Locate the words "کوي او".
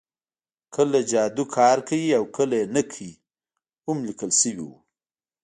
1.87-2.23